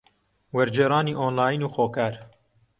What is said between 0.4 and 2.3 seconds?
وەرگێڕانی ئۆنلاین و خۆکار